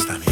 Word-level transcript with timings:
رستمی 0.00 0.24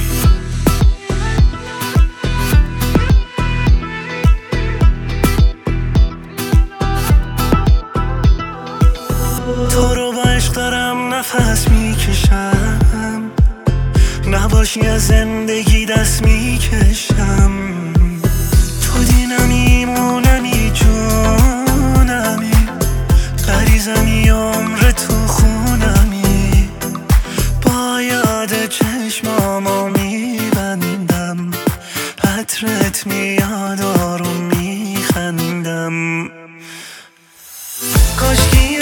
تو 9.70 9.94
رو 9.94 10.12
با 10.12 10.22
عشق 10.22 10.52
دارم 10.52 11.14
نفس 11.14 11.68
می‌کشم. 11.68 13.30
نباشی 14.30 14.80
از 14.80 15.06
زندگی 15.06 15.86
دست 15.86 16.22
می‌کشم. 16.22 17.52
تو 18.82 19.04
دینمی 19.04 19.84
مونمی 19.84 20.72
جونمی. 20.74 22.50
قریزمی 23.46 24.28
عمر 24.28 24.77
کاشکی 38.18 38.77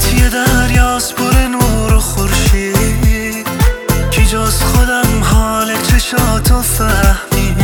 سطحی 0.00 0.28
دریاست 0.28 1.14
پر 1.14 1.38
نور 1.38 1.94
و 1.94 2.00
خورشید. 2.00 3.46
کی 4.10 4.26
جز 4.26 4.62
خودم 4.62 5.24
حال 5.24 5.76
چشاتو 5.82 6.62
فهمی. 6.62 7.54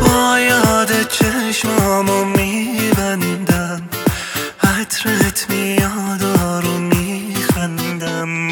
با 0.00 0.38
یاد 0.38 1.08
چشمامو 1.08 2.24
میبندم. 2.24 3.82
عطرت 4.62 5.46
میاد 5.50 6.22
و 6.22 6.78
میخندم. 6.78 8.48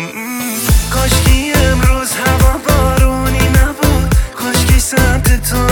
کاشکی 0.90 1.52
امروز 1.52 2.10
هوا 2.12 2.58
بارونی 2.68 3.48
نبود. 3.48 4.14
کاشکی 4.36 4.80
سمت 4.80 5.50
تو 5.50 5.66